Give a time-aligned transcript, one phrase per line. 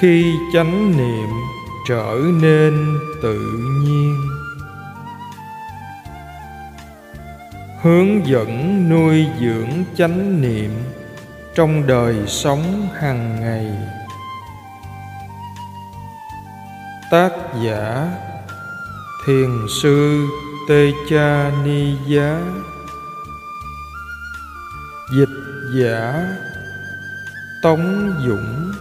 [0.00, 1.28] khi chánh niệm
[1.88, 3.38] trở nên tự
[3.82, 4.20] nhiên.
[7.82, 10.70] Hướng dẫn nuôi dưỡng chánh niệm
[11.54, 13.66] trong đời sống hàng ngày.
[17.10, 17.30] Tác
[17.64, 18.08] giả
[19.26, 19.50] thiền
[19.82, 20.26] sư
[20.68, 22.40] tê cha ni giá.
[25.16, 25.28] Dịch
[25.74, 26.26] giả
[27.62, 28.72] tống dũng.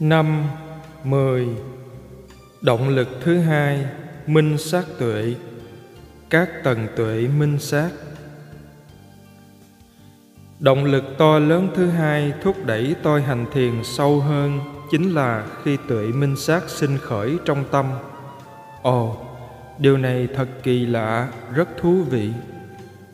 [0.00, 0.44] Năm
[1.04, 1.48] mười,
[2.60, 3.86] động lực thứ hai,
[4.26, 5.34] minh sát tuệ.
[6.30, 7.90] Các tầng tuệ minh sát.
[10.58, 14.60] Động lực to lớn thứ hai thúc đẩy tôi hành thiền sâu hơn
[14.90, 17.86] chính là khi tuệ minh sát sinh khởi trong tâm.
[18.82, 19.26] Ồ,
[19.78, 22.30] điều này thật kỳ lạ, rất thú vị.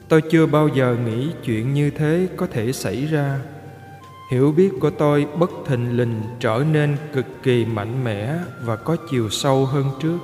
[0.08, 3.40] Tôi chưa bao giờ nghĩ chuyện như thế có thể xảy ra
[4.32, 8.96] hiểu biết của tôi bất thình lình trở nên cực kỳ mạnh mẽ và có
[9.10, 10.18] chiều sâu hơn trước.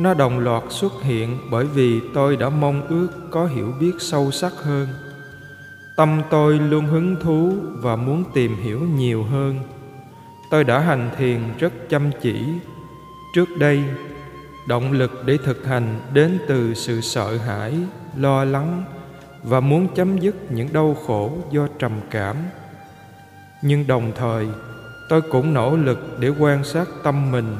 [0.00, 4.30] Nó đồng loạt xuất hiện bởi vì tôi đã mong ước có hiểu biết sâu
[4.30, 4.88] sắc hơn.
[5.96, 9.58] Tâm tôi luôn hứng thú và muốn tìm hiểu nhiều hơn.
[10.50, 12.44] Tôi đã hành thiền rất chăm chỉ.
[13.34, 13.82] Trước đây,
[14.68, 17.74] động lực để thực hành đến từ sự sợ hãi,
[18.16, 18.84] lo lắng
[19.42, 22.36] và muốn chấm dứt những đau khổ do trầm cảm
[23.62, 24.48] nhưng đồng thời,
[25.08, 27.56] tôi cũng nỗ lực để quan sát tâm mình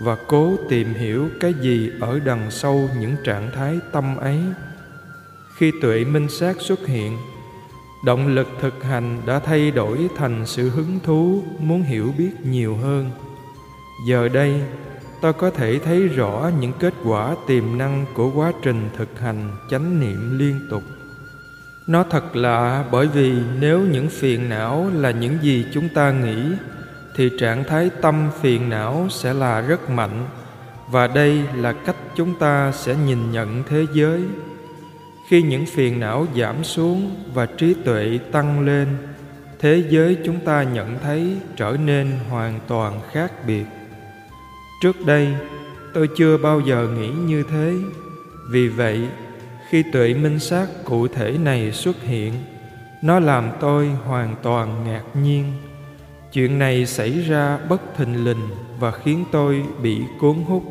[0.00, 4.38] và cố tìm hiểu cái gì ở đằng sau những trạng thái tâm ấy.
[5.56, 7.18] Khi tuệ minh sát xuất hiện,
[8.04, 12.76] động lực thực hành đã thay đổi thành sự hứng thú muốn hiểu biết nhiều
[12.76, 13.10] hơn.
[14.06, 14.62] Giờ đây,
[15.20, 19.56] tôi có thể thấy rõ những kết quả tiềm năng của quá trình thực hành
[19.70, 20.82] chánh niệm liên tục
[21.86, 26.42] nó thật lạ bởi vì nếu những phiền não là những gì chúng ta nghĩ,
[27.16, 30.26] thì trạng thái tâm phiền não sẽ là rất mạnh,
[30.90, 34.20] và đây là cách chúng ta sẽ nhìn nhận thế giới.
[35.28, 38.88] Khi những phiền não giảm xuống và trí tuệ tăng lên,
[39.58, 43.64] thế giới chúng ta nhận thấy trở nên hoàn toàn khác biệt.
[44.82, 45.28] Trước đây,
[45.94, 47.74] tôi chưa bao giờ nghĩ như thế.
[48.50, 49.08] Vì vậy
[49.72, 52.32] khi tuệ minh sát cụ thể này xuất hiện,
[53.02, 55.52] nó làm tôi hoàn toàn ngạc nhiên.
[56.32, 60.62] Chuyện này xảy ra bất thình lình và khiến tôi bị cuốn hút.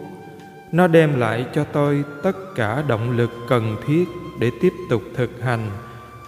[0.71, 4.05] Nó đem lại cho tôi tất cả động lực cần thiết
[4.39, 5.69] để tiếp tục thực hành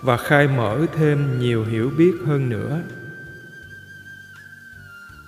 [0.02, 2.82] và khai mở thêm nhiều hiểu biết hơn nữa.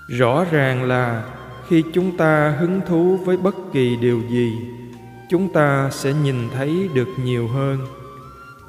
[0.07, 1.23] Rõ ràng là
[1.67, 4.53] khi chúng ta hứng thú với bất kỳ điều gì
[5.30, 7.80] chúng ta sẽ nhìn thấy được nhiều hơn.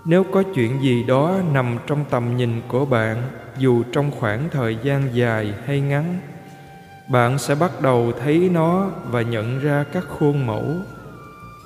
[0.05, 3.22] Nếu có chuyện gì đó nằm trong tầm nhìn của bạn,
[3.59, 6.21] dù trong khoảng thời gian dài hay ngắn,
[7.09, 10.75] bạn sẽ bắt đầu thấy nó và nhận ra các khuôn mẫu.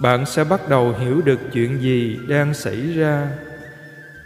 [0.01, 3.28] Bạn sẽ bắt đầu hiểu được chuyện gì đang xảy ra.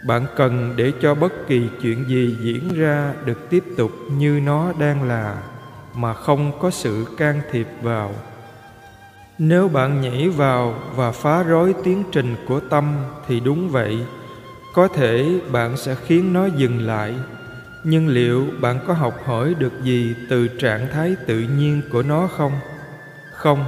[0.07, 4.73] Bạn cần để cho bất kỳ chuyện gì diễn ra được tiếp tục như nó
[4.79, 5.37] đang là,
[5.95, 8.11] mà không có sự can thiệp vào
[9.37, 12.95] nếu bạn nhảy vào và phá rối tiến trình của tâm
[13.27, 14.05] thì đúng vậy.
[14.73, 17.15] Có thể bạn sẽ khiến nó dừng lại.
[17.83, 22.27] Nhưng liệu bạn có học hỏi được gì từ trạng thái tự nhiên của nó
[22.27, 22.51] không?
[23.33, 23.65] Không.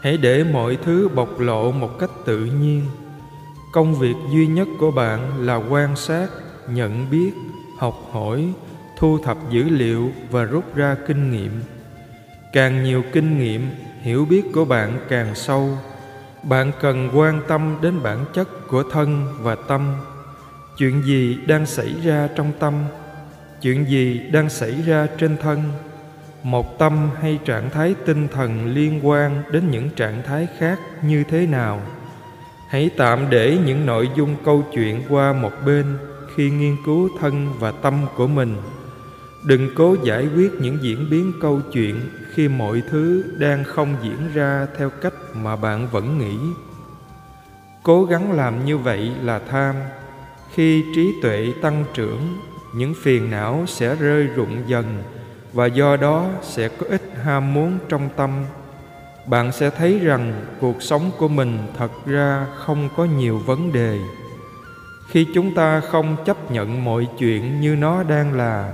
[0.00, 2.82] Hãy để mọi thứ bộc lộ một cách tự nhiên.
[3.72, 6.26] Công việc duy nhất của bạn là quan sát,
[6.68, 7.32] nhận biết,
[7.78, 8.52] học hỏi,
[8.98, 11.50] thu thập dữ liệu và rút ra kinh nghiệm.
[12.52, 13.70] Càng nhiều kinh nghiệm
[14.02, 15.78] hiểu biết của bạn càng sâu,
[16.42, 19.94] bạn cần quan tâm đến bản chất của thân và tâm.
[20.78, 22.74] Chuyện gì đang xảy ra trong tâm?
[23.60, 25.62] Chuyện gì đang xảy ra trên thân?
[26.42, 31.24] Một tâm hay trạng thái tinh thần liên quan đến những trạng thái khác như
[31.30, 31.80] thế nào?
[32.68, 35.84] Hãy tạm để những nội dung câu chuyện qua một bên
[36.34, 38.56] khi nghiên cứu thân và tâm của mình.
[39.44, 42.00] Đừng cố giải quyết những diễn biến câu chuyện
[42.34, 46.36] khi mọi thứ đang không diễn ra theo cách mà bạn vẫn nghĩ.
[47.82, 49.74] Cố gắng làm như vậy là tham.
[50.54, 52.38] Khi trí tuệ tăng trưởng,
[52.74, 55.02] những phiền não sẽ rơi rụng dần
[55.52, 58.30] và do đó sẽ có ít ham muốn trong tâm.
[59.26, 63.98] Bạn sẽ thấy rằng cuộc sống của mình thật ra không có nhiều vấn đề.
[65.08, 68.72] Khi chúng ta không chấp nhận mọi chuyện như nó đang là,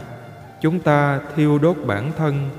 [0.62, 2.50] chúng ta thiêu đốt bản thân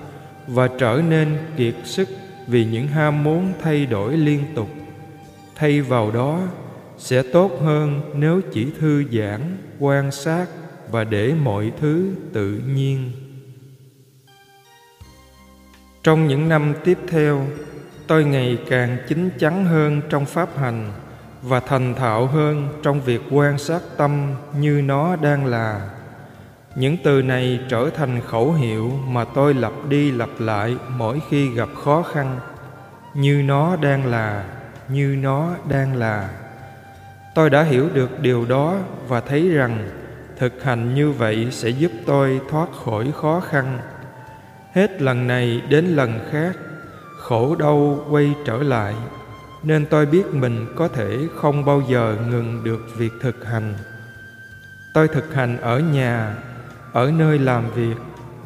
[0.49, 2.09] và trở nên kiệt sức
[2.47, 4.69] vì những ham muốn thay đổi liên tục.
[5.55, 6.41] Thay vào đó,
[6.97, 10.45] sẽ tốt hơn nếu chỉ thư giãn, quan sát
[10.91, 13.11] và để mọi thứ tự nhiên.
[16.03, 17.47] Trong những năm tiếp theo,
[18.07, 20.91] tôi ngày càng chín chắn hơn trong pháp hành
[21.41, 25.89] và thành thạo hơn trong việc quan sát tâm như nó đang là
[26.75, 31.49] những từ này trở thành khẩu hiệu mà tôi lặp đi lặp lại mỗi khi
[31.49, 32.39] gặp khó khăn.
[33.13, 34.43] Như nó đang là,
[34.89, 36.29] như nó đang là.
[37.35, 38.77] Tôi đã hiểu được điều đó
[39.07, 39.89] và thấy rằng
[40.37, 43.79] thực hành như vậy sẽ giúp tôi thoát khỏi khó khăn.
[44.73, 46.57] Hết lần này đến lần khác,
[47.17, 48.95] khổ đau quay trở lại,
[49.63, 53.73] nên tôi biết mình có thể không bao giờ ngừng được việc thực hành.
[54.93, 56.35] Tôi thực hành ở nhà
[56.93, 57.95] ở nơi làm việc,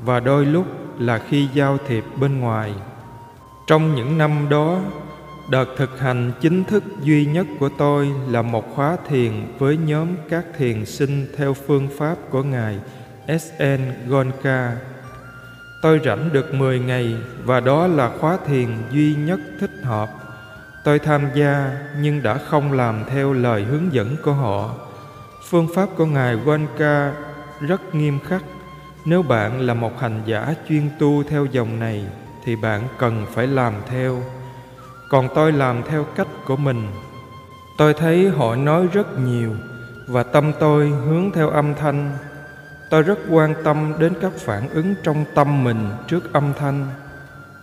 [0.05, 0.65] và đôi lúc
[0.99, 2.73] là khi giao thiệp bên ngoài.
[3.67, 4.79] Trong những năm đó,
[5.49, 10.07] đợt thực hành chính thức duy nhất của tôi là một khóa thiền với nhóm
[10.29, 12.79] các thiền sinh theo phương pháp của ngài
[13.27, 14.77] sn gonka.
[15.81, 20.09] Tôi rảnh được 10 ngày, và đó là khóa thiền duy nhất thích hợp.
[20.83, 24.75] Tôi tham gia, nhưng đã không làm theo lời hướng dẫn của họ.
[25.49, 27.13] Phương pháp của ngài Gonka
[27.67, 28.43] rất nghiêm khắc.
[29.05, 32.05] Nếu bạn là một hành giả chuyên tu theo dòng này,
[32.43, 34.21] thì bạn cần phải làm theo.
[35.09, 36.87] Còn tôi làm theo cách của mình.
[37.77, 39.55] Tôi thấy họ nói rất nhiều,
[40.07, 42.17] và tâm tôi hướng theo âm thanh.
[42.89, 46.87] Tôi rất quan tâm đến các phản ứng trong tâm mình trước âm thanh.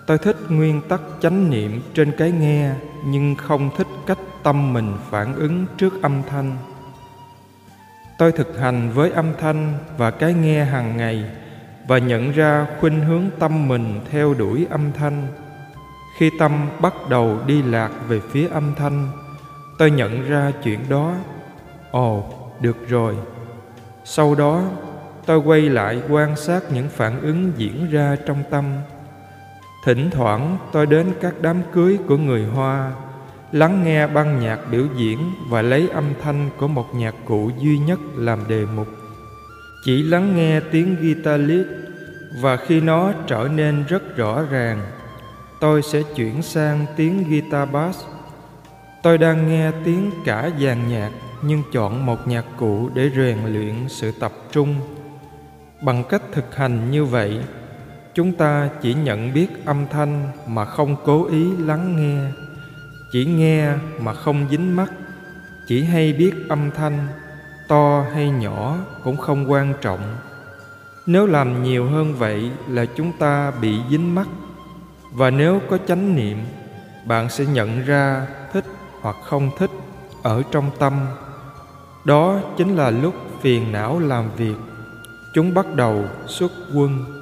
[0.07, 2.75] Tôi thích nguyên tắc chánh niệm trên cái nghe,
[3.05, 6.57] nhưng không thích cách tâm mình phản ứng trước âm thanh
[8.21, 11.25] tôi thực hành với âm thanh và cái nghe hàng ngày
[11.87, 15.27] và nhận ra khuynh hướng tâm mình theo đuổi âm thanh.
[16.19, 19.09] Khi tâm bắt đầu đi lạc về phía âm thanh,
[19.79, 21.15] tôi nhận ra chuyện đó.
[21.91, 22.25] Ồ,
[22.61, 23.17] được rồi.
[24.05, 24.63] Sau đó,
[25.27, 28.65] tôi quay lại quan sát những phản ứng diễn ra trong tâm.
[29.85, 32.93] Thỉnh thoảng, tôi đến các đám cưới của người hoa
[33.53, 35.19] lắng nghe băng nhạc biểu diễn
[35.49, 38.89] và lấy âm thanh của một nhạc cụ duy nhất làm đề mục.
[39.85, 41.67] Chỉ lắng nghe tiếng guitar lead
[42.41, 44.83] và khi nó trở nên rất rõ ràng,
[45.61, 48.05] tôi sẽ chuyển sang tiếng guitar bass.
[49.03, 51.11] Tôi đang nghe tiếng cả dàn nhạc
[51.43, 54.75] nhưng chọn một nhạc cụ để rèn luyện sự tập trung.
[55.83, 57.41] Bằng cách thực hành như vậy,
[58.15, 62.31] chúng ta chỉ nhận biết âm thanh mà không cố ý lắng nghe
[63.13, 64.93] chỉ nghe mà không dính mắt,
[65.67, 67.09] chỉ hay biết âm thanh,
[67.69, 70.17] to hay nhỏ cũng không quan trọng.
[71.07, 74.29] Nếu làm nhiều hơn vậy là chúng ta bị dính mắt.
[75.13, 76.39] Và nếu có chánh niệm,
[77.05, 78.65] bạn sẽ nhận ra thích
[79.01, 79.71] hoặc không thích
[80.23, 81.07] ở trong tâm.
[82.05, 84.57] Đó chính là lúc phiền não làm việc.
[85.35, 87.20] Chúng bắt đầu xuất quân.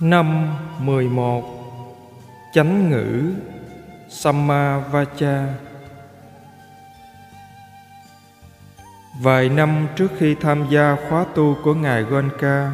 [0.00, 1.44] Năm mười một,
[2.52, 3.32] Chánh ngữ
[4.08, 5.46] Samavacha.
[9.22, 12.70] Vài năm trước khi tham gia khóa tu của Ngài Gonka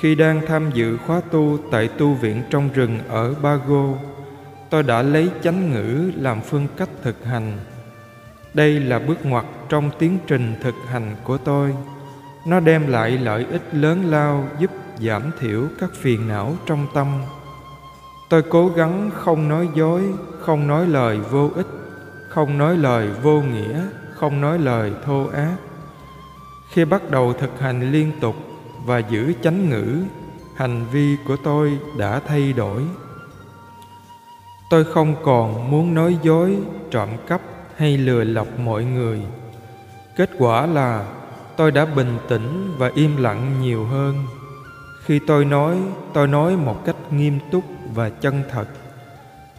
[0.00, 3.94] Khi đang tham dự khóa tu tại tu viện trong rừng ở Bago,
[4.70, 7.58] Tôi đã lấy chánh ngữ làm phương cách thực hành.
[8.54, 11.74] Đây là bước ngoặt trong tiến trình thực hành của tôi.
[12.46, 17.06] Nó đem lại lợi ích lớn lao giúp giảm thiểu các phiền não trong tâm.
[18.28, 20.02] Tôi cố gắng không nói dối,
[20.40, 21.66] không nói lời vô ích,
[22.28, 23.82] không nói lời vô nghĩa,
[24.14, 25.56] không nói lời thô ác.
[26.70, 28.36] Khi bắt đầu thực hành liên tục
[28.84, 30.02] và giữ chánh ngữ,
[30.56, 32.82] hành vi của tôi đã thay đổi.
[34.70, 36.56] Tôi không còn muốn nói dối,
[36.90, 37.40] trộm cắp
[37.76, 39.20] hay lừa lọc mọi người.
[40.16, 41.06] Kết quả là
[41.56, 44.14] tôi đã bình tĩnh và im lặng nhiều hơn
[45.06, 45.76] khi tôi nói
[46.14, 48.66] tôi nói một cách nghiêm túc và chân thật.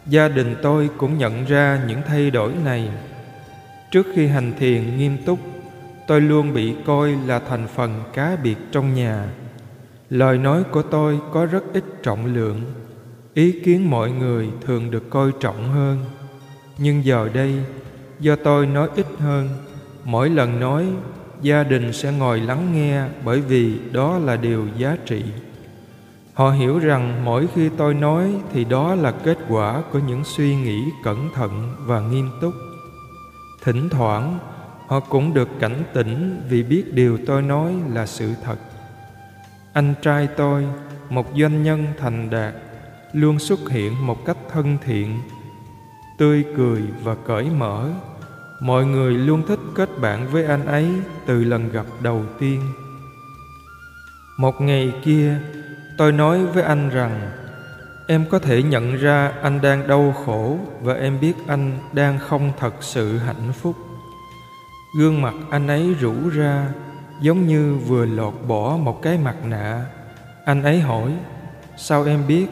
[0.06, 2.88] Gia đình tôi cũng nhận ra những thay đổi này.
[3.90, 5.38] Trước khi hành thiền nghiêm túc,
[6.06, 9.28] tôi luôn bị coi là thành phần cá biệt trong nhà.
[10.10, 12.60] Lời nói của tôi có rất ít trọng lượng.
[13.34, 16.04] Ý kiến mọi người thường được coi trọng hơn.
[16.78, 17.54] Nhưng giờ đây,
[18.20, 19.48] do tôi nói ít hơn,
[20.04, 20.86] mỗi lần nói
[21.42, 25.24] gia đình sẽ ngồi lắng nghe bởi vì đó là điều giá trị.
[26.34, 30.56] Họ hiểu rằng mỗi khi tôi nói thì đó là kết quả của những suy
[30.56, 32.54] nghĩ cẩn thận và nghiêm túc.
[33.64, 34.38] Thỉnh thoảng,
[34.86, 38.56] họ cũng được cảnh tỉnh vì biết điều tôi nói là sự thật.
[39.72, 40.66] Anh trai tôi,
[41.10, 42.54] một doanh nhân thành đạt,
[43.12, 45.20] luôn xuất hiện một cách thân thiện,
[46.18, 47.90] tươi cười và cởi mở
[48.60, 50.90] mọi người luôn thích kết bạn với anh ấy
[51.26, 52.60] từ lần gặp đầu tiên.
[54.36, 55.40] Một ngày kia,
[55.98, 57.30] tôi nói với anh rằng,
[58.06, 62.52] em có thể nhận ra anh đang đau khổ và em biết anh đang không
[62.58, 63.76] thật sự hạnh phúc.
[64.98, 66.68] Gương mặt anh ấy rũ ra,
[67.20, 69.84] giống như vừa lột bỏ một cái mặt nạ.
[70.44, 71.12] Anh ấy hỏi,
[71.76, 72.46] sao em biết?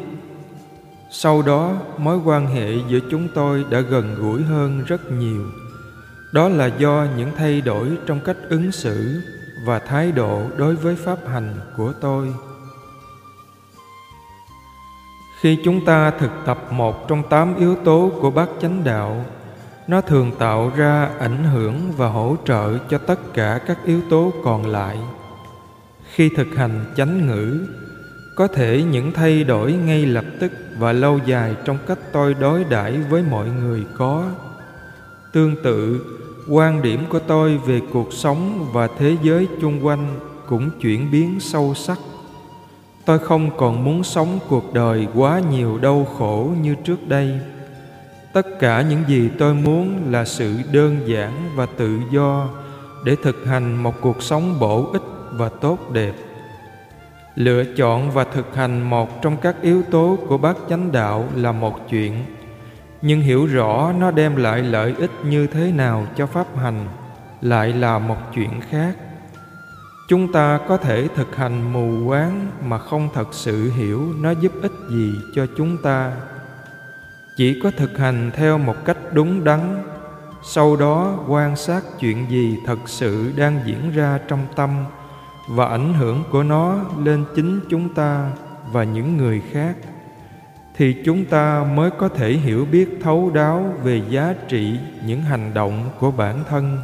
[1.11, 5.45] Sau đó, mối quan hệ giữa chúng tôi đã gần gũi hơn rất nhiều
[6.33, 9.21] đó là do những thay đổi trong cách ứng xử
[9.65, 12.35] và thái độ đối với pháp hành của tôi.
[15.41, 19.25] Khi chúng ta thực tập một trong tám yếu tố của bát chánh đạo,
[19.89, 24.33] nó thường tạo ra ảnh hưởng và hỗ trợ cho tất cả các yếu tố
[24.45, 24.99] còn lại.
[26.13, 27.67] Khi thực hành chánh ngữ,
[28.37, 32.65] có thể những thay đổi ngay lập tức và lâu dài trong cách tôi đối
[32.65, 34.25] đãi với mọi người có.
[35.33, 36.05] Tương tự
[36.49, 41.41] quan điểm của tôi về cuộc sống và thế giới chung quanh cũng chuyển biến
[41.41, 41.99] sâu sắc.
[43.05, 47.41] Tôi không còn muốn sống cuộc đời quá nhiều đau khổ như trước đây.
[48.33, 52.49] Tất cả những gì tôi muốn là sự đơn giản và tự do
[53.05, 56.13] để thực hành một cuộc sống bổ ích và tốt đẹp.
[57.35, 61.53] Lựa chọn và thực hành một trong các yếu tố của bát chánh đạo là
[61.53, 62.13] một chuyện
[63.07, 66.89] nhưng hiểu rõ nó đem lại lợi ích như thế nào cho pháp hành
[67.41, 68.97] lại là một chuyện khác.
[70.09, 74.53] Chúng ta có thể thực hành mù quáng mà không thật sự hiểu nó giúp
[74.63, 76.13] ích gì cho chúng ta.
[77.37, 79.83] Chỉ có thực hành theo một cách đúng đắn,
[80.45, 84.85] sau đó quan sát chuyện gì thật sự đang diễn ra trong tâm
[85.49, 88.31] và ảnh hưởng của nó lên chính chúng ta
[88.73, 89.77] và những người khác
[90.77, 95.55] thì chúng ta mới có thể hiểu biết thấu đáo về giá trị những hành
[95.55, 96.79] động của bản thân.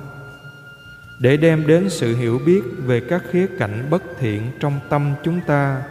[1.20, 5.40] Để đem đến sự hiểu biết về các khía cạnh bất thiện trong tâm chúng
[5.46, 5.82] ta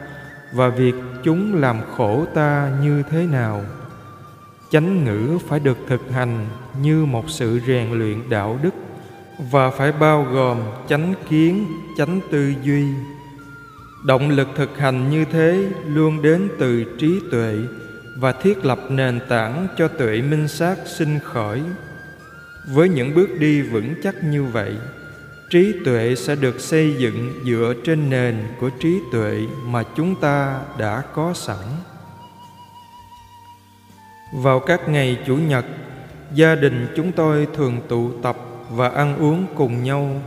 [0.53, 3.61] và việc chúng làm khổ ta như thế nào,
[4.71, 6.47] chánh ngữ phải được thực hành
[6.81, 8.73] như một sự rèn luyện đạo đức
[9.51, 11.65] và phải bao gồm chánh kiến,
[11.97, 12.85] chánh tư duy.
[14.05, 17.55] Động lực thực hành như thế luôn đến từ trí tuệ
[18.17, 21.61] và thiết lập nền tảng cho tuệ minh sát sinh khởi.
[22.67, 24.75] Với những bước đi vững chắc như vậy,
[25.49, 30.61] trí tuệ sẽ được xây dựng dựa trên nền của trí tuệ mà chúng ta
[30.79, 31.65] đã có sẵn.
[34.33, 35.65] Vào các ngày chủ nhật,
[36.33, 38.37] gia đình chúng tôi thường tụ tập
[38.69, 40.21] và ăn uống cùng nhau.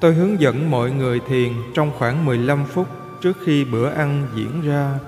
[0.00, 2.88] Tôi hướng dẫn mọi người thiền trong khoảng 15 phút
[3.22, 4.98] trước khi bữa ăn diễn ra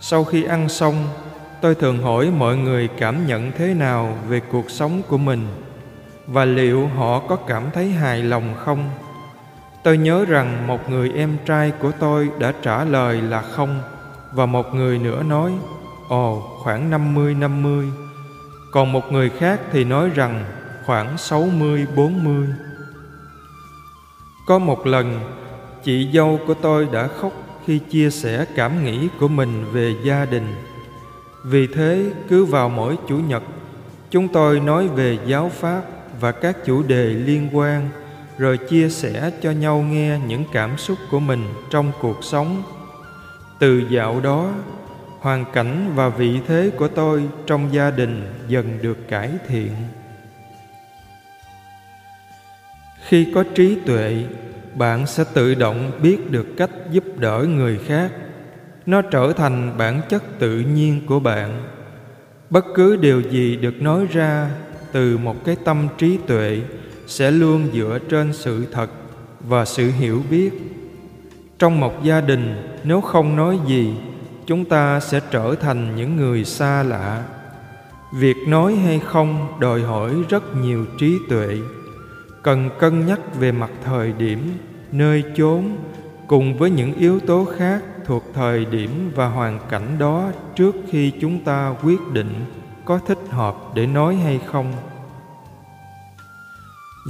[0.00, 1.08] sau khi ăn xong,
[1.60, 5.46] tôi thường hỏi mọi người cảm nhận thế nào về cuộc sống của mình
[6.26, 8.90] và liệu họ có cảm thấy hài lòng không?
[9.82, 13.80] Tôi nhớ rằng một người em trai của tôi đã trả lời là không
[14.32, 15.52] và một người nữa nói,
[16.08, 17.90] ồ, khoảng 50-50
[18.72, 20.44] còn một người khác thì nói rằng
[20.86, 22.46] khoảng 60-40
[24.46, 25.20] có một lần,
[25.84, 27.32] chị dâu của tôi đã khóc
[27.68, 30.54] khi chia sẻ cảm nghĩ của mình về gia đình.
[31.44, 33.42] Vì thế, cứ vào mỗi chủ nhật,
[34.10, 35.82] chúng tôi nói về giáo pháp
[36.20, 37.88] và các chủ đề liên quan,
[38.38, 42.62] rồi chia sẻ cho nhau nghe những cảm xúc của mình trong cuộc sống.
[43.58, 44.52] Từ dạo đó,
[45.20, 49.72] hoàn cảnh và vị thế của tôi trong gia đình dần được cải thiện.
[53.06, 54.24] Khi có trí tuệ
[54.78, 58.12] bạn sẽ tự động biết được cách giúp đỡ người khác.
[58.86, 61.62] Nó trở thành bản chất tự nhiên của bạn.
[62.50, 64.50] Bất cứ điều gì được nói ra
[64.92, 66.60] từ một cái tâm trí tuệ
[67.06, 68.90] sẽ luôn dựa trên sự thật
[69.40, 70.50] và sự hiểu biết.
[71.58, 72.54] Trong một gia đình,
[72.84, 73.94] nếu không nói gì,
[74.46, 77.24] chúng ta sẽ trở thành những người xa lạ.
[78.12, 81.58] Việc nói hay không đòi hỏi rất nhiều trí tuệ.
[82.42, 84.38] Cần cân nhắc về mặt thời điểm
[84.92, 85.76] nơi chốn
[86.26, 91.12] cùng với những yếu tố khác thuộc thời điểm và hoàn cảnh đó trước khi
[91.20, 92.30] chúng ta quyết định
[92.84, 94.72] có thích hợp để nói hay không.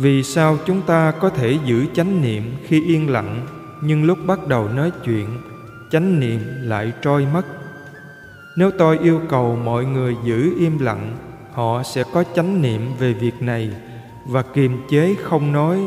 [0.00, 3.46] Vì sao chúng ta có thể giữ chánh niệm khi yên lặng,
[3.82, 5.28] nhưng lúc bắt đầu nói chuyện,
[5.90, 7.42] chánh niệm lại trôi mất?
[8.56, 11.16] Nếu tôi yêu cầu mọi người giữ im lặng,
[11.52, 13.70] họ sẽ có chánh niệm về việc này
[14.26, 15.80] và kiềm chế không nói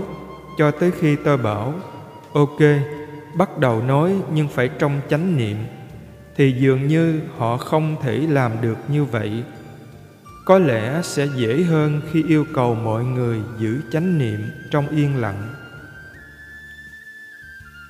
[0.61, 1.73] cho tới khi tôi bảo,
[2.33, 2.59] ok,
[3.37, 5.57] bắt đầu nói nhưng phải trong chánh niệm,
[6.35, 9.43] thì dường như họ không thể làm được như vậy.
[10.45, 14.39] Có lẽ sẽ dễ hơn khi yêu cầu mọi người giữ chánh niệm
[14.71, 15.53] trong yên lặng.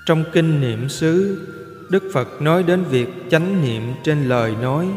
[0.06, 1.42] Trong kinh niệm xứ,
[1.90, 4.88] đức phật nói đến việc chánh niệm trên lời nói,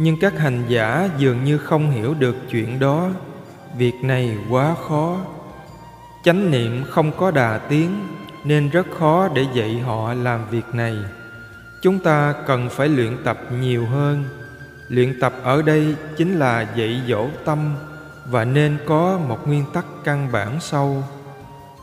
[0.00, 3.10] nhưng các hành giả dường như không hiểu được chuyện đó.
[3.76, 5.18] Việc này quá khó
[6.28, 7.90] chánh niệm không có đà tiến
[8.44, 10.96] nên rất khó để dạy họ làm việc này.
[11.82, 14.24] Chúng ta cần phải luyện tập nhiều hơn.
[14.88, 17.74] Luyện tập ở đây chính là dạy dỗ tâm,
[18.26, 21.02] và nên có một nguyên tắc căn bản sâu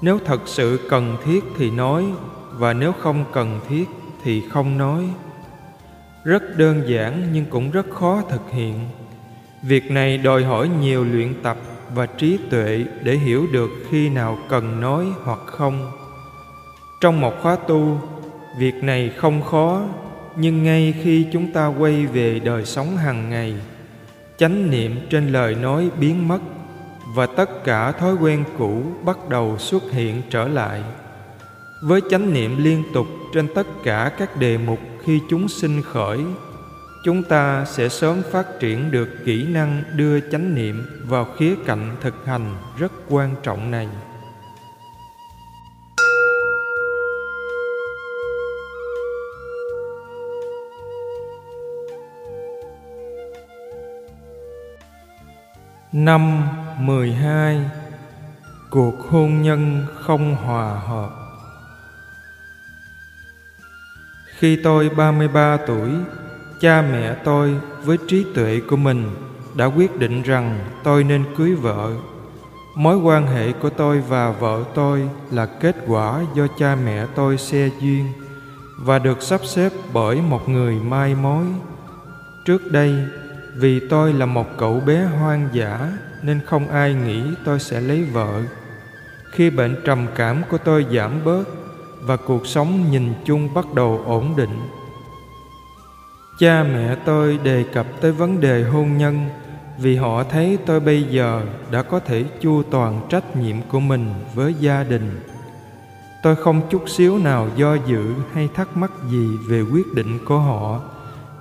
[0.01, 2.05] nếu thật sự cần thiết thì nói,
[2.51, 3.85] và nếu không cần thiết
[4.23, 5.09] thì không nói.
[6.23, 8.79] Rất đơn giản nhưng cũng rất khó thực hiện.
[9.63, 11.57] Việc này đòi hỏi nhiều luyện tập
[11.94, 15.92] và trí tuệ để hiểu được khi nào cần nói hoặc không.
[17.01, 18.01] Trong một khóa tu,
[18.60, 19.82] việc này không khó,
[20.36, 23.54] nhưng ngay khi chúng ta quay về đời sống hàng ngày,
[24.38, 26.39] chánh niệm trên lời nói biến mất
[27.15, 30.84] và tất cả thói quen cũ bắt đầu xuất hiện trở lại.
[31.84, 36.20] Với chánh niệm liên tục trên tất cả các đề mục khi chúng sinh khởi
[37.05, 41.95] chúng ta sẽ sớm phát triển được kỹ năng đưa chánh niệm vào khía cạnh
[42.01, 43.88] thực hành rất quan trọng này.
[55.91, 56.47] Năm
[56.79, 57.59] mười hai
[58.69, 61.09] Cuộc hôn nhân không hòa hợp.
[64.38, 65.89] Khi tôi 33 tuổi,
[66.62, 69.12] cha mẹ tôi với trí tuệ của mình
[69.55, 71.91] đã quyết định rằng tôi nên cưới vợ.
[72.75, 77.38] Mối quan hệ của tôi và vợ tôi là kết quả do cha mẹ tôi
[77.38, 78.05] xe duyên
[78.77, 81.45] và được sắp xếp bởi một người mai mối.
[82.45, 82.95] Trước đây,
[83.56, 85.91] vì tôi là một cậu bé hoang dã
[86.23, 88.41] nên không ai nghĩ tôi sẽ lấy vợ.
[89.32, 91.43] Khi bệnh trầm cảm của tôi giảm bớt
[92.01, 94.60] và cuộc sống nhìn chung bắt đầu ổn định
[96.39, 99.26] cha mẹ tôi đề cập tới vấn đề hôn nhân,
[99.78, 104.13] vì họ thấy tôi bây giờ đã có thể chu toàn trách nhiệm của mình
[104.34, 105.19] với gia đình.
[106.24, 110.39] Tôi không chút xíu nào do dự hay thắc mắc gì về quyết định của
[110.39, 110.82] họ,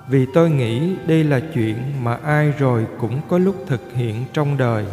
[0.09, 4.57] vì tôi nghĩ đây là chuyện mà ai rồi cũng có lúc thực hiện trong
[4.57, 4.85] đời.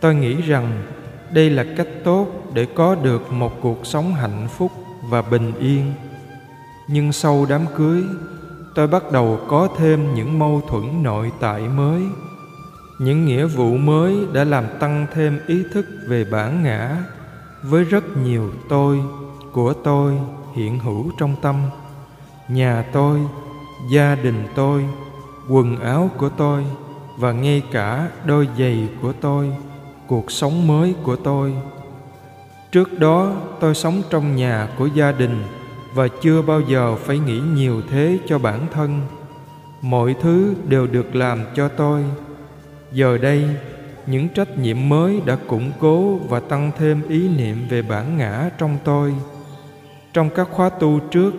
[0.00, 0.82] Tôi nghĩ rằng
[1.30, 4.72] đây là cách tốt để có được một cuộc sống hạnh phúc
[5.10, 5.92] và bình yên.
[6.88, 8.02] Nhưng sau đám cưới
[8.74, 12.02] tôi bắt đầu có thêm những mâu thuẫn nội tại mới.
[12.98, 16.96] Những nghĩa vụ mới đã làm tăng thêm ý thức về bản ngã.
[17.62, 19.00] Với rất nhiều tôi,
[19.52, 20.12] của tôi
[20.54, 21.56] hiện hữu trong tâm.
[22.48, 23.20] Nhà tôi,
[23.90, 24.84] gia đình tôi,
[25.48, 26.64] quần áo của tôi,
[27.18, 29.52] và ngay cả đôi giày của tôi,
[30.06, 31.54] cuộc sống mới của tôi.
[32.72, 35.42] Trước đó, tôi sống trong nhà của gia đình
[35.94, 39.00] và chưa bao giờ phải nghĩ nhiều thế cho bản thân.
[39.82, 42.04] Mọi thứ đều được làm cho tôi.
[42.92, 43.44] Giờ đây,
[44.06, 48.50] những trách nhiệm mới đã củng cố và tăng thêm ý niệm về bản ngã
[48.58, 49.14] trong tôi.
[50.12, 51.34] Trong các khóa tu trước,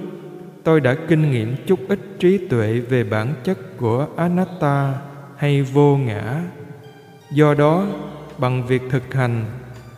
[0.63, 4.93] tôi đã kinh nghiệm chút ít trí tuệ về bản chất của anatta
[5.37, 6.41] hay vô ngã.
[7.31, 7.85] Do đó,
[8.37, 9.45] bằng việc thực hành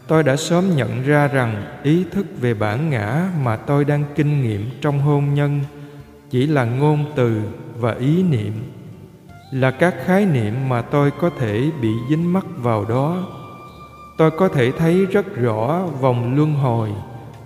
[0.07, 4.41] tôi đã sớm nhận ra rằng ý thức về bản ngã mà tôi đang kinh
[4.41, 5.59] nghiệm trong hôn nhân
[6.29, 7.41] chỉ là ngôn từ
[7.79, 8.53] và ý niệm,
[9.51, 13.27] là các khái niệm mà tôi có thể bị dính mắc vào đó.
[14.17, 16.91] Tôi có thể thấy rất rõ vòng luân hồi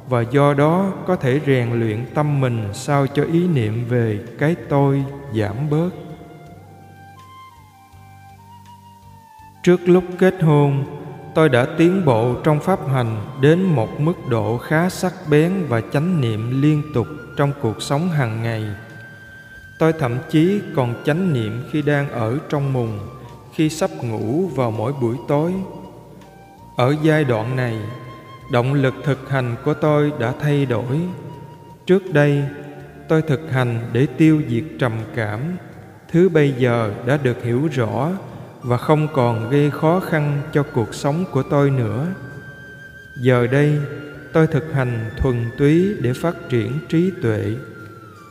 [0.10, 4.56] và do đó có thể rèn luyện tâm mình sao cho ý niệm về cái
[4.69, 5.04] tôi
[5.36, 5.89] giảm bớt.
[9.63, 11.00] Trước lúc kết hôn
[11.36, 15.82] tôi đã tiến bộ trong pháp hành đến một mức độ khá sắc bén và
[15.94, 18.65] chánh niệm liên tục trong cuộc sống hàng ngày.
[19.80, 23.00] Tôi thậm chí còn chánh niệm khi đang ở trong mùng,
[23.54, 25.54] khi sắp ngủ vào mỗi buổi tối.
[26.78, 27.78] Ở giai đoạn này,
[28.52, 31.00] động lực thực hành của tôi đã thay đổi.
[31.86, 32.44] Trước đây,
[33.08, 35.39] tôi thực hành để tiêu diệt trầm cảm.
[36.12, 38.10] Thứ bây giờ đã được hiểu rõ
[38.63, 42.08] và không còn gây khó khăn cho cuộc sống của tôi nữa.
[43.17, 43.80] Giờ đây,
[44.34, 47.56] tôi thực hành thuần túy để phát triển trí tuệ.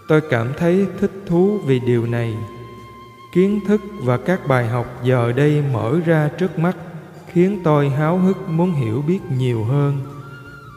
[0.09, 2.35] Tôi cảm thấy thích thú vì điều này.
[3.35, 6.77] Kiến thức và các bài học giờ đây mở ra trước mắt,
[7.33, 10.01] khiến tôi háo hức muốn hiểu biết nhiều hơn.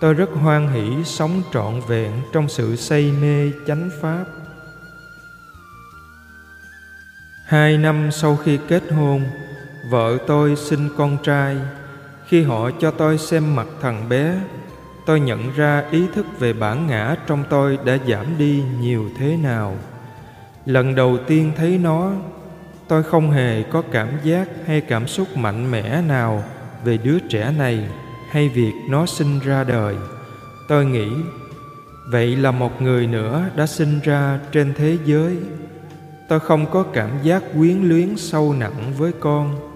[0.01, 4.25] Tôi rất hoan hỷ sống trọn vẹn trong sự say mê chánh pháp.
[7.45, 9.23] Hai năm sau khi kết hôn
[9.89, 11.57] vợ tôi sinh con trai.
[12.27, 14.35] Khi họ cho tôi xem mặt thằng bé,
[15.05, 19.37] tôi nhận ra ý thức về bản ngã trong tôi đã giảm đi nhiều thế
[19.37, 19.75] nào.
[20.65, 22.11] Lần đầu tiên thấy nó,
[22.87, 26.43] tôi không hề có cảm giác hay cảm xúc mạnh mẽ nào
[26.83, 27.87] về đứa trẻ này
[28.29, 29.95] hay việc nó sinh ra đời.
[30.67, 31.07] Tôi nghĩ,
[32.09, 35.37] vậy là một người nữa đã sinh ra trên thế giới.
[36.29, 39.72] Tôi không có cảm giác quyến luyến sâu nặng với con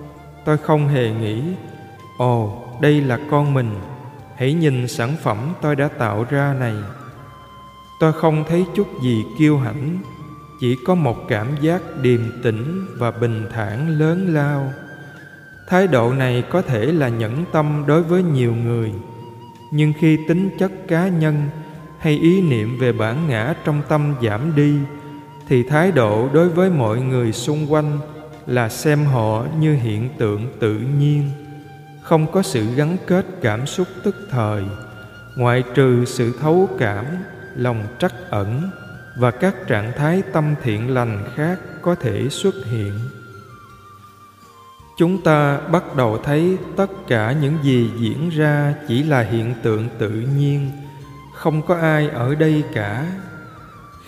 [0.48, 1.42] tôi không hề nghĩ,
[2.18, 3.72] ồ, đây là con mình.
[4.36, 6.74] Hãy nhìn sản phẩm tôi đã tạo ra này.
[8.00, 9.98] Tôi không thấy chút gì kiêu hãnh,
[10.62, 14.74] chỉ có một cảm giác điềm tĩnh và bình thản lớn lao.
[15.68, 18.94] Thái độ này có thể là nhẫn tâm đối với nhiều người,
[19.72, 21.50] nhưng khi tính chất cá nhân
[22.00, 24.76] hay ý niệm về bản ngã trong tâm giảm đi,
[25.48, 28.00] thì thái độ đối với mọi người xung quanh
[28.48, 31.30] là xem họ như hiện tượng tự nhiên.
[32.02, 34.64] Không có sự gắn kết cảm xúc tức thời,
[35.36, 37.06] ngoại trừ sự thấu cảm,
[37.56, 38.70] lòng trắc ẩn
[39.18, 42.94] và các trạng thái tâm thiện lành khác có thể xuất hiện.
[44.98, 49.90] Chúng ta bắt đầu thấy tất cả những gì diễn ra chỉ là hiện tượng
[49.98, 50.72] tự nhiên,
[51.36, 53.06] không có ai ở đây cả.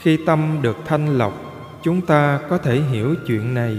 [0.01, 1.33] Khi tâm được thanh lọc,
[1.83, 3.77] chúng ta có thể hiểu chuyện này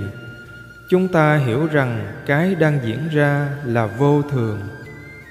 [0.90, 4.60] chúng ta hiểu rằng cái đang diễn ra là vô thường,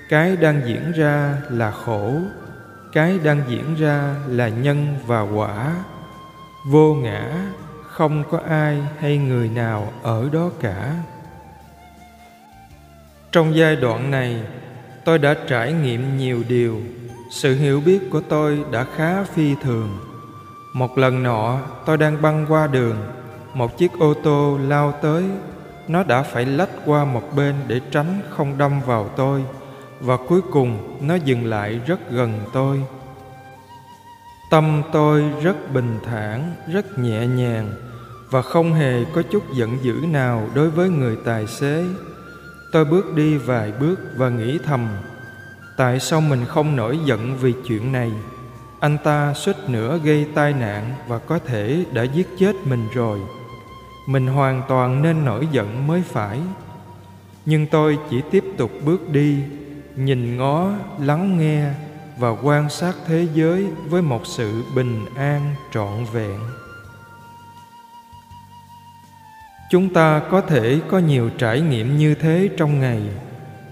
[0.10, 2.22] cái đang diễn ra là khổ,
[2.92, 5.76] cái đang diễn ra là nhân và quả.
[6.68, 7.32] Vô ngã,
[7.88, 10.96] không có ai hay người nào ở đó cả.
[13.32, 14.44] Trong giai đoạn này,
[15.06, 16.82] tôi đã trải nghiệm nhiều điều.
[17.32, 19.98] Sự hiểu biết của tôi đã khá phi thường.
[20.74, 23.19] Một lần nọ, tôi đang băng qua đường
[23.54, 25.24] một chiếc ô tô lao tới.
[25.88, 29.44] Nó đã phải lách qua một bên để tránh không đâm vào tôi.
[30.00, 32.82] Và cuối cùng, nó dừng lại rất gần tôi.
[34.52, 37.74] Tâm tôi rất bình thản, rất nhẹ nhàng,
[38.30, 41.86] và không hề có chút giận dữ nào đối với người tài xế.
[42.72, 44.88] Tôi bước đi vài bước và nghĩ thầm,
[45.78, 48.12] tại sao mình không nổi giận vì chuyện này?
[48.80, 53.20] Anh ta suýt nữa gây tai nạn và có thể đã giết chết mình rồi
[54.10, 56.40] mình hoàn toàn nên nổi giận mới phải.
[57.46, 59.38] Nhưng tôi chỉ tiếp tục bước đi,
[59.96, 61.72] nhìn ngó, lắng nghe
[62.18, 66.40] và quan sát thế giới với một sự bình an trọn vẹn.
[69.72, 73.02] Chúng ta có thể có nhiều trải nghiệm như thế trong ngày,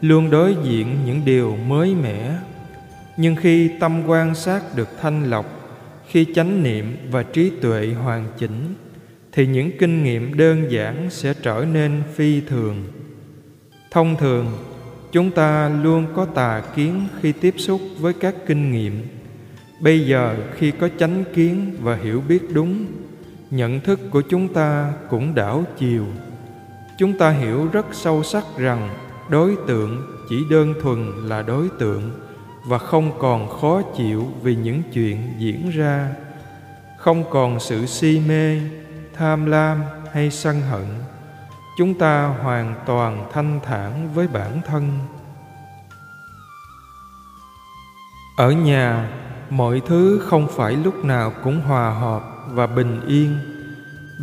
[0.01, 2.35] luôn đối diện những điều mới mẻ.
[3.17, 5.45] Nhưng khi tâm quan sát được thanh lọc,
[6.07, 8.75] khi chánh niệm và trí tuệ hoàn chỉnh
[9.37, 12.83] thì những kinh nghiệm đơn giản sẽ trở nên phi thường.
[13.91, 14.45] Thông thường,
[15.11, 19.01] chúng ta luôn có tà kiến khi tiếp xúc với các kinh nghiệm.
[19.79, 22.85] Bây giờ, khi có chánh kiến và hiểu biết đúng,
[23.51, 26.05] nhận thức của chúng ta cũng đảo chiều.
[26.97, 28.89] Chúng ta hiểu rất sâu sắc rằng
[29.29, 32.11] đối tượng chỉ đơn thuần là đối tượng
[32.65, 36.09] và không còn khó chịu vì những chuyện diễn ra.
[36.97, 38.59] Không còn sự si mê
[39.17, 39.81] tham lam
[40.13, 40.85] hay sân hận,
[41.77, 44.99] chúng ta hoàn toàn thanh thản với bản thân.
[48.37, 49.09] Ở nhà,
[49.49, 53.39] mọi thứ không phải lúc nào cũng hòa hợp và bình yên.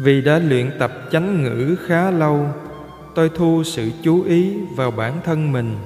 [0.03, 2.47] Vì đã luyện tập chánh ngữ khá lâu,
[3.15, 5.77] tôi thu sự chú ý vào bản thân mình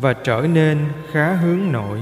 [0.00, 0.78] và trở nên
[1.12, 1.98] khá hướng nội.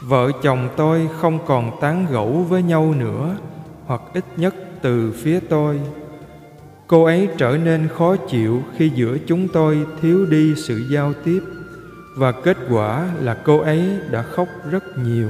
[0.00, 3.36] Vợ chồng tôi không còn tán gẫu với nhau nữa,
[3.86, 5.80] hoặc ít nhất từ phía tôi.
[6.86, 11.42] Cô ấy trở nên khó chịu khi giữa chúng tôi thiếu đi sự giao tiếp,
[12.16, 15.28] và kết quả là cô ấy đã khóc rất nhiều.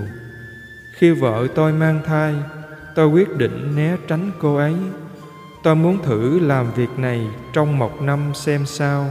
[0.95, 2.35] Khi vợ tôi mang thai,
[2.95, 4.75] tôi quyết định né tránh cô ấy.
[5.63, 9.07] Tôi muốn thử làm việc này trong một năm xem sao.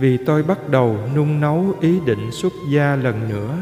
[0.00, 3.56] Vì tôi bắt đầu nung nấu ý định xuất gia lần nữa,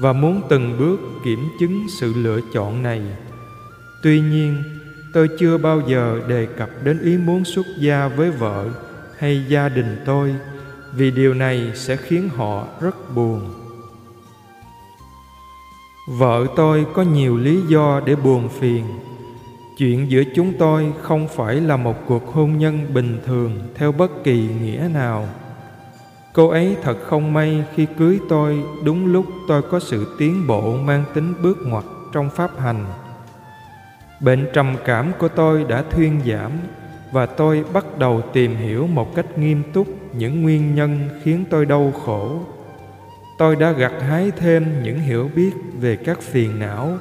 [0.00, 3.02] và muốn từng bước kiểm chứng sự lựa chọn này.
[4.02, 4.62] Tuy nhiên
[5.16, 8.68] tôi chưa bao giờ đề cập đến ý muốn xuất gia với vợ
[9.18, 10.34] hay gia đình tôi,
[10.94, 13.40] vì điều này sẽ khiến họ rất buồn.
[16.08, 18.84] Vợ tôi có nhiều lý do để buồn phiền.
[19.78, 24.24] Chuyện giữa chúng tôi không phải là một cuộc hôn nhân bình thường theo bất
[24.24, 25.28] kỳ nghĩa nào.
[26.32, 30.76] Cô ấy thật không may khi cưới tôi đúng lúc tôi có sự tiến bộ
[30.76, 33.05] mang tính bước ngoặt trong pháp hành.
[34.20, 36.52] Bệnh trầm cảm của tôi đã thuyên giảm
[37.12, 41.66] và tôi bắt đầu tìm hiểu một cách nghiêm túc những nguyên nhân khiến tôi
[41.66, 42.40] đau khổ.
[43.38, 45.50] Tôi đã gặt hái thêm những hiểu biết
[45.80, 46.98] về các phiền não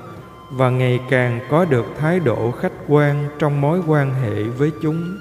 [0.52, 5.18] và ngày càng có được thái độ khách quan trong mối quan hệ với chúng.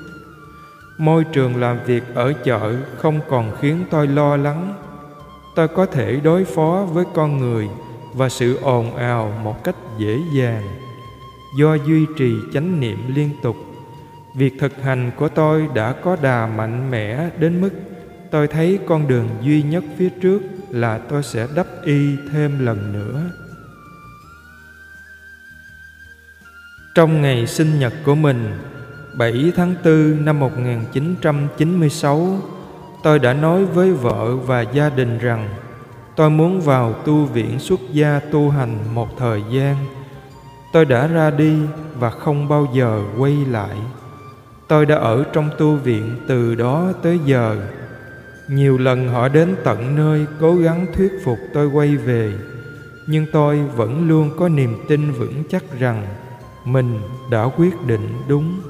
[0.98, 4.74] Môi trường làm việc ở chợ không còn khiến tôi lo lắng.
[5.56, 7.68] Tôi có thể đối phó với con người
[8.14, 10.83] và sự ồn ào một cách dễ dàng
[11.58, 13.56] do duy trì chánh niệm liên tục
[14.36, 17.70] việc thực hành của tôi đã có đà mạnh mẽ đến mức
[18.30, 20.40] tôi thấy con đường duy nhất phía trước
[20.70, 23.30] là tôi sẽ đắp y thêm lần nữa
[26.94, 28.58] trong ngày sinh nhật của mình
[29.18, 32.38] 7 tháng 4 năm 1996,
[33.02, 35.48] tôi đã nói với vợ và gia đình rằng
[36.16, 39.76] tôi muốn vào tu viện xuất gia tu hành một thời gian.
[40.74, 41.58] Tôi đã ra đi
[41.98, 43.76] và không bao giờ quay lại.
[44.68, 47.56] Tôi đã ở trong tu viện từ đó tới giờ.
[48.48, 52.32] Nhiều lần họ đến tận nơi cố gắng thuyết phục tôi quay về,
[53.06, 56.06] nhưng tôi vẫn luôn có niềm tin vững chắc rằng
[56.64, 58.60] mình đã quyết định đúng.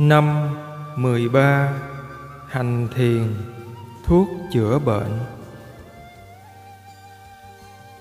[0.00, 0.48] Năm
[0.96, 1.72] mười ba,
[2.48, 3.22] Hành thiền,
[4.06, 5.18] Thuốc chữa bệnh.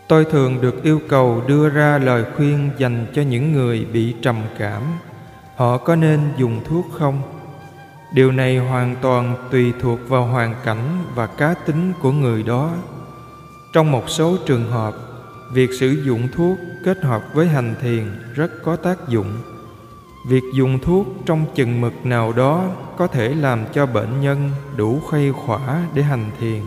[0.07, 4.41] Tôi thường được yêu cầu đưa ra lời khuyên dành cho những người bị trầm
[4.57, 4.81] cảm.
[5.55, 7.21] Họ có nên dùng thuốc không?
[8.13, 12.71] Điều này hoàn toàn tùy thuộc vào hoàn cảnh và cá tính của người đó.
[13.73, 14.93] Trong một số trường hợp,
[15.51, 19.41] Việc sử dụng thuốc kết hợp với hành thiền rất có tác dụng
[20.25, 22.65] việc dùng thuốc trong chừng mực nào đó
[22.97, 26.61] có thể làm cho bệnh nhân đủ khuây khỏa để hành thiền.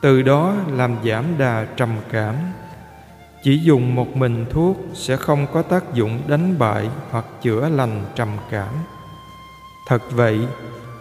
[0.00, 2.34] Từ đó làm giảm đà trầm cảm.
[3.42, 8.04] Chỉ dùng một mình thuốc sẽ không có tác dụng đánh bại hoặc chữa lành
[8.14, 8.74] trầm cảm.
[9.86, 10.40] Thật vậy,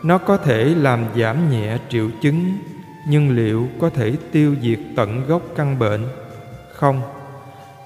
[0.04, 2.58] nó có thể làm giảm nhẹ triệu chứng,
[3.08, 6.08] nhưng liệu có thể tiêu diệt tận gốc căn bệnh?
[6.74, 7.02] Không.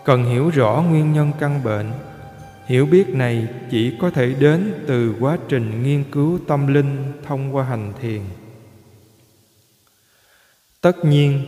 [0.05, 1.91] Cần hiểu rõ nguyên nhân căn bệnh
[2.69, 7.55] hiểu biết này chỉ có thể đến từ quá trình nghiên cứu tâm linh thông
[7.55, 8.21] qua hành thiền.
[10.81, 11.41] Tất nhiên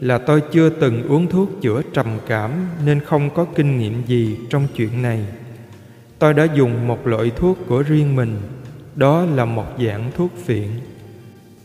[0.00, 2.50] là tôi chưa từng uống thuốc chữa trầm cảm
[2.84, 5.24] nên không có kinh nghiệm gì trong chuyện này.
[6.18, 8.36] Tôi đã dùng một loại thuốc của riêng mình,
[8.94, 10.68] đó là một dạng thuốc phiện.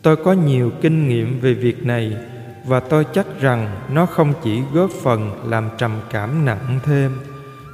[0.02, 2.18] Tôi có nhiều kinh nghiệm về việc này
[2.66, 7.12] và tôi chắc rằng nó không chỉ góp phần làm trầm cảm nặng thêm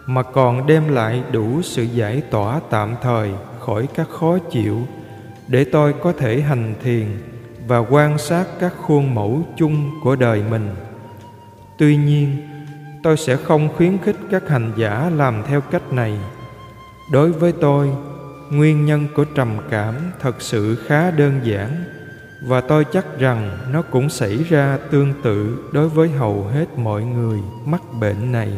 [0.08, 4.78] mà còn đem lại đủ sự giải tỏa tạm thời khỏi các khó chịu,
[5.48, 7.08] để tôi có thể hành thiền
[7.67, 10.70] và quan sát các khuôn mẫu chung của đời mình.
[11.78, 12.38] Tuy nhiên,
[13.04, 16.17] tôi sẽ không khuyến khích các hành giả làm theo cách này.
[17.12, 17.89] Đối với tôi,
[18.52, 21.84] nguyên nhân của trầm cảm thật sự khá đơn giản,
[22.41, 27.04] và tôi chắc rằng nó cũng xảy ra tương tự đối với hầu hết mọi
[27.04, 28.50] người mắc bệnh này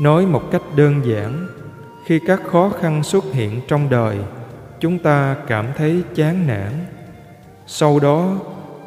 [0.00, 1.46] nói một cách đơn giản,
[2.06, 4.18] khi các khó khăn xuất hiện trong đời,
[4.80, 6.70] chúng ta cảm thấy chán nản.
[7.66, 8.36] Sau đó,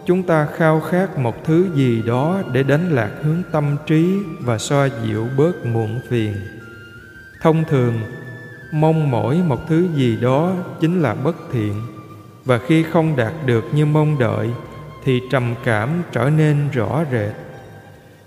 [0.05, 4.57] chúng ta khao khát một thứ gì đó để đánh lạc hướng tâm trí và
[4.57, 6.33] xoa dịu bớt muộn phiền.
[7.41, 7.93] Thông thường,
[8.71, 11.81] mong mỏi một thứ gì đó chính là bất thiện,
[12.45, 14.49] và khi không đạt được như mong đợi,
[15.03, 17.33] thì trầm cảm trở nên rõ rệt.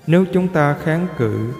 [0.07, 1.53] Nếu chúng ta kháng cự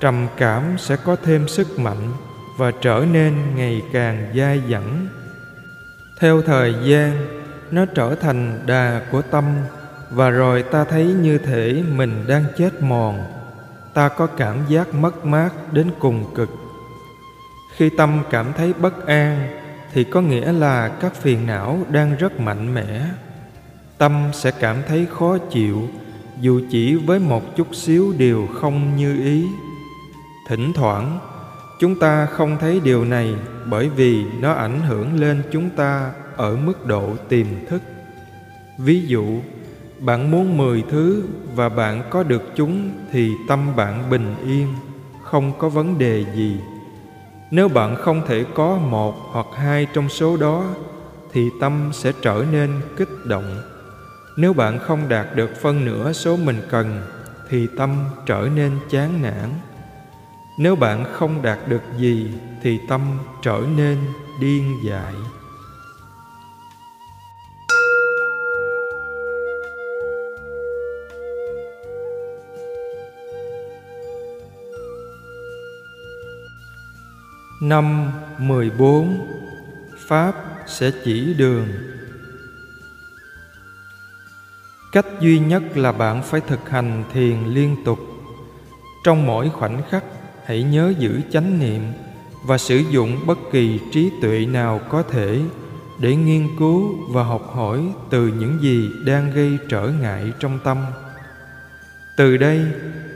[0.00, 2.12] trầm cảm sẽ có thêm sức mạnh
[2.56, 5.06] và trở nên ngày càng dai dẳng.
[6.20, 7.26] Theo thời gian,
[7.70, 9.44] nó trở thành đà của tâm
[10.10, 13.24] và rồi ta thấy như thể mình đang chết mòn.
[13.94, 16.48] Ta có cảm giác mất mát đến cùng cực.
[17.76, 19.48] Khi tâm cảm thấy bất an,
[19.92, 23.04] thì có nghĩa là các phiền não đang rất mạnh mẽ.
[23.98, 25.88] Tâm sẽ cảm thấy khó chịu,
[26.40, 29.44] dù chỉ với một chút xíu điều không như ý
[30.48, 31.18] thỉnh thoảng.
[31.78, 33.34] Chúng ta không thấy điều này
[33.66, 37.82] bởi vì nó ảnh hưởng lên chúng ta ở mức độ tiềm thức.
[38.78, 39.40] Ví dụ,
[39.98, 41.22] bạn muốn mười thứ
[41.54, 44.66] và bạn có được chúng thì tâm bạn bình yên,
[45.24, 46.60] không có vấn đề gì.
[47.50, 50.64] Nếu bạn không thể có một hoặc hai trong số đó,
[51.32, 53.62] thì tâm sẽ trở nên kích động.
[54.36, 57.02] Nếu bạn không đạt được phân nửa số mình cần,
[57.48, 57.90] thì tâm
[58.26, 59.50] trở nên chán nản
[60.58, 62.30] nếu bạn không đạt được gì
[62.62, 63.98] thì tâm trở nên
[64.40, 65.14] điên dại.
[77.62, 79.26] Năm mười bốn,
[80.08, 80.34] Pháp
[80.66, 81.68] sẽ chỉ đường.
[84.92, 87.98] Cách duy nhất là bạn phải thực hành thiền liên tục.
[89.04, 90.04] Trong mỗi khoảnh khắc
[90.48, 91.82] hãy nhớ giữ chánh niệm
[92.46, 95.40] Và sử dụng bất kỳ trí tuệ nào có thể
[96.00, 100.78] Để nghiên cứu và học hỏi từ những gì đang gây trở ngại trong tâm.
[102.16, 102.60] Từ đây,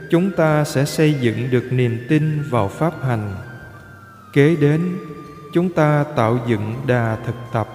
[0.09, 3.35] chúng ta sẽ xây dựng được niềm tin vào pháp hành.
[4.33, 4.97] Kế đến,
[5.53, 7.67] chúng ta tạo dựng đà thực tập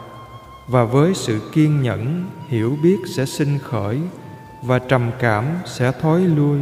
[0.68, 3.98] và với sự kiên nhẫn, hiểu biết sẽ sinh khởi
[4.64, 6.58] và trầm cảm sẽ thối lui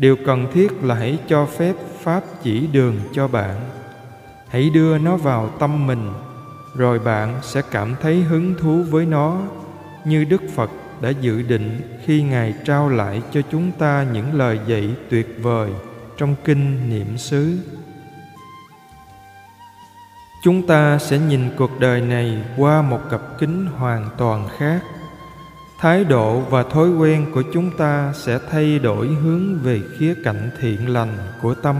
[0.00, 3.56] điều cần thiết là hãy cho phép pháp chỉ đường cho bạn.
[4.48, 6.12] Hãy đưa nó vào tâm mình,
[6.74, 9.40] rồi bạn sẽ cảm thấy hứng thú với nó,
[10.04, 14.60] như đức phật đã dự định khi ngài trao lại cho chúng ta những lời
[14.66, 15.70] dạy tuyệt vời
[16.16, 17.58] trong kinh niệm xứ.
[20.44, 24.80] Chúng ta sẽ nhìn cuộc đời này qua một cặp kính hoàn toàn khác
[25.80, 30.50] thái độ và thói quen của chúng ta sẽ thay đổi hướng về khía cạnh
[30.60, 31.76] thiện lành của tâm.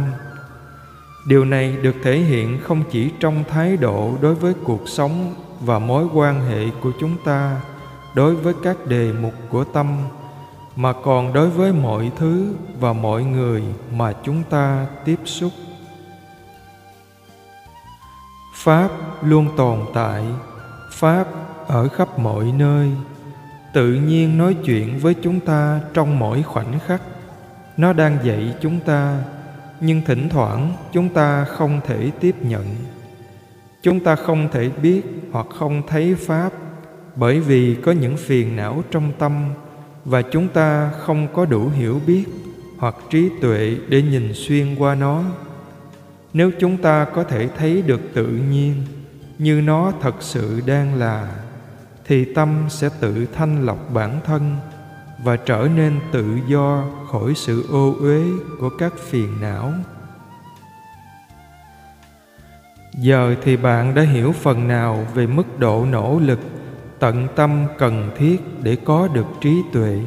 [1.27, 5.79] Điều này được thể hiện không chỉ trong thái độ đối với cuộc sống và
[5.79, 7.61] mối quan hệ của chúng ta,
[8.15, 9.97] đối với các đề mục của tâm,
[10.77, 13.63] mà còn đối với mọi thứ và mọi người
[13.97, 15.53] mà chúng ta tiếp xúc.
[18.55, 18.91] Pháp
[19.23, 20.25] luôn tồn tại,
[20.93, 21.27] pháp
[21.67, 22.91] ở khắp mọi nơi
[23.73, 27.03] tự nhiên nói chuyện với chúng ta trong mỗi khoảnh khắc.
[27.77, 29.23] Nó đang dạy chúng ta,
[29.81, 32.67] nhưng thỉnh thoảng chúng ta không thể tiếp nhận.
[33.83, 35.03] Chúng ta không thể biết
[35.33, 36.53] hoặc không thấy pháp,
[37.17, 39.51] bởi vì có những phiền não trong tâm
[40.05, 42.25] và chúng ta không có đủ hiểu biết
[42.79, 45.25] hoặc trí tuệ để nhìn xuyên qua nó.
[46.33, 48.75] Nếu chúng ta có thể thấy được tự nhiên
[49.39, 51.29] như nó thật sự đang là
[52.11, 54.57] thì tâm sẽ tự thanh lọc bản thân
[55.25, 58.23] và trở nên tự do khỏi sự ô uế
[58.61, 59.73] của các phiền não.
[62.99, 66.41] Giờ thì bạn đã hiểu phần nào về mức độ nỗ lực,
[66.99, 70.01] tận tâm cần thiết để có được trí tuệ.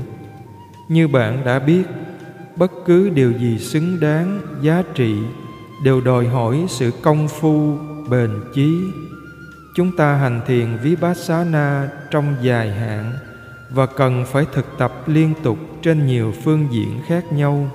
[0.90, 1.84] Như bạn đã biết,
[2.56, 5.18] bất cứ điều gì xứng đáng, giá trị
[5.84, 7.78] đều đòi hỏi sự công phu,
[8.10, 8.84] bền chí
[9.76, 13.14] chúng ta hành thiền vipassana trong dài hạn
[13.70, 17.72] và cần phải thực tập liên tục trên nhiều phương diện khác nhau.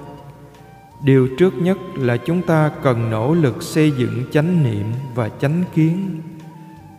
[1.04, 5.64] Điều trước nhất là chúng ta cần nỗ lực xây dựng chánh niệm và chánh
[5.74, 6.20] kiến.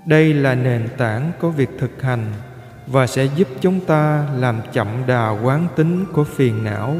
[0.06, 2.26] Đây là nền tảng của việc thực hành
[2.88, 6.96] và sẽ giúp chúng ta làm chậm đà quán tính của phiền não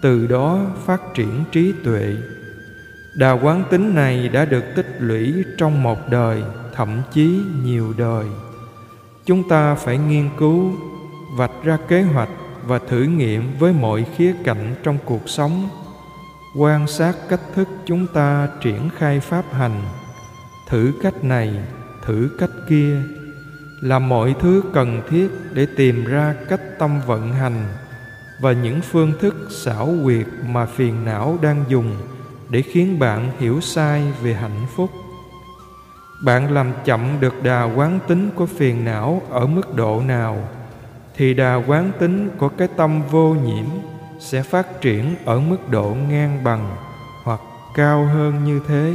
[0.00, 2.16] từ đó phát triển trí tuệ.
[3.16, 6.42] Đà quán tính này đã được tích lũy trong một đời,
[6.78, 8.26] thậm chí nhiều đời.
[9.26, 10.72] Chúng ta phải nghiên cứu,
[11.36, 12.28] vạch ra kế hoạch
[12.66, 15.68] và thử nghiệm với mọi khía cạnh trong cuộc sống,
[16.56, 19.82] quan sát cách thức chúng ta triển khai pháp hành,
[20.68, 21.54] thử cách này,
[22.04, 23.02] thử cách kia,
[23.82, 27.66] là mọi thứ cần thiết để tìm ra cách tâm vận hành
[28.40, 31.96] và những phương thức xảo quyệt mà phiền não đang dùng
[32.48, 34.90] để khiến bạn hiểu sai về hạnh phúc
[36.24, 40.48] bạn làm chậm được đà quán tính của phiền não ở mức độ nào,
[41.14, 43.64] thì đà quán tính của cái tâm vô nhiễm
[44.20, 46.76] sẽ phát triển ở mức độ ngang bằng
[47.24, 47.40] hoặc
[47.74, 48.94] cao hơn như thế.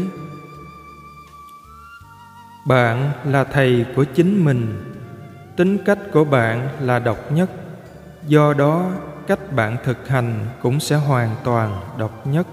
[2.68, 4.92] Bạn là thầy của chính mình.
[5.56, 7.50] Tính cách của bạn là độc nhất.
[8.28, 8.92] Do đó,
[9.28, 12.48] cách bạn thực hành cũng sẽ hoàn toàn độc nhất.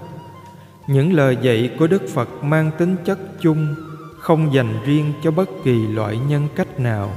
[0.87, 3.75] Những lời dạy của đức phật mang tính chất chung
[4.21, 7.13] không dành riêng cho bất kỳ loại nhân cách nào.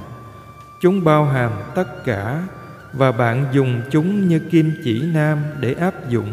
[0.80, 2.42] Chúng bao hàm tất cả,
[2.92, 6.28] và bạn dùng chúng như kim chỉ nam để áp dụng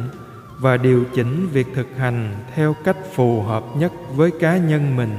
[0.59, 5.17] và điều chỉnh việc thực hành theo cách phù hợp nhất với cá nhân mình.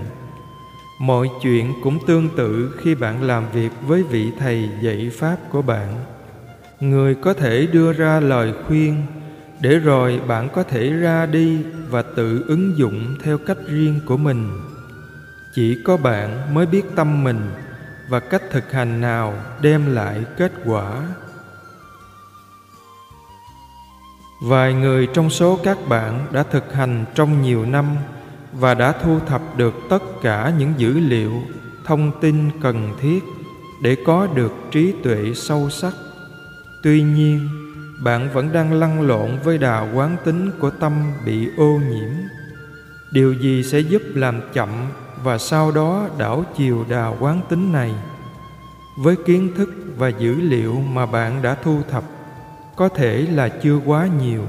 [1.00, 5.62] Mọi chuyện cũng tương tự khi bạn làm việc với vị thầy dạy pháp của
[5.62, 5.94] bạn.
[6.80, 8.96] Người có thể đưa ra lời khuyên
[9.61, 11.59] để rồi bạn có thể ra đi
[11.90, 14.50] và tự ứng dụng theo cách riêng của mình
[15.55, 17.50] chỉ có bạn mới biết tâm mình
[18.09, 21.03] và cách thực hành nào đem lại kết quả.
[24.42, 27.96] Vài người trong số các bạn đã thực hành trong nhiều năm
[28.53, 31.32] và đã thu thập được tất cả những dữ liệu,
[31.84, 33.24] thông tin cần thiết
[33.82, 35.92] để có được trí tuệ sâu sắc.
[36.82, 37.48] Tuy nhiên,
[38.05, 42.11] bạn vẫn đang lăn lộn với đà quán tính của tâm bị ô nhiễm.
[43.12, 44.68] Điều gì sẽ giúp làm chậm
[45.22, 47.94] và sau đó đảo chiều đà quán tính này.
[48.98, 52.04] Với kiến thức và dữ liệu mà bạn đã thu thập,
[52.76, 54.42] có thể là chưa quá nhiều.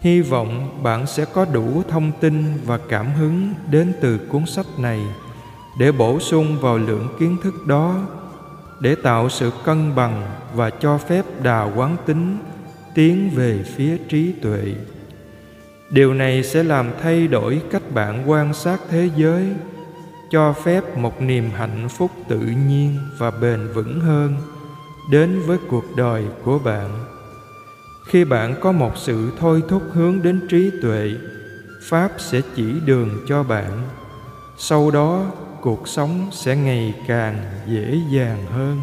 [0.00, 4.66] Hy vọng bạn sẽ có đủ thông tin và cảm hứng đến từ cuốn sách
[4.78, 5.00] này
[5.78, 7.94] để bổ sung vào lượng kiến thức đó,
[8.80, 10.22] để tạo sự cân bằng
[10.54, 12.38] và cho phép đà quán tính
[12.94, 14.74] tiến về phía trí tuệ
[15.90, 19.54] điều này sẽ làm thay đổi cách bạn quan sát thế giới,
[20.30, 24.36] cho phép một niềm hạnh phúc tự nhiên và bền vững hơn
[25.10, 26.90] đến với cuộc đời của bạn.
[28.06, 31.12] Khi bạn có một sự thôi thúc hướng đến trí tuệ,
[31.82, 33.82] pháp sẽ chỉ đường cho bạn.
[34.58, 35.26] Sau đó,
[35.60, 37.36] cuộc sống sẽ ngày càng
[37.66, 38.80] dễ dàng hơn.